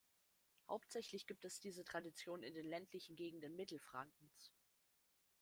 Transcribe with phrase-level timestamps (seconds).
[0.67, 4.51] Hauptsächlich gibt es diese Tradition in den ländlichen Gegenden Mittelfrankens.